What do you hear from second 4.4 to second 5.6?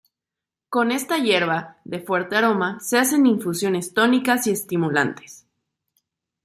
y estimulantes.